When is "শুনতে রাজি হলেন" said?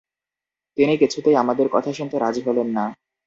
1.93-2.67